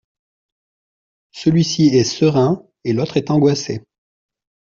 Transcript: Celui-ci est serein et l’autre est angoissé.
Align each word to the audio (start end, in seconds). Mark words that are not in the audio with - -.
Celui-ci 1.29 1.89
est 1.95 2.03
serein 2.03 2.65
et 2.85 2.93
l’autre 2.93 3.17
est 3.17 3.29
angoissé. 3.29 3.83